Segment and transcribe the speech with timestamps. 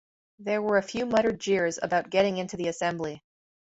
[0.39, 3.21] There were a few muttered jeers about getting into the assembly.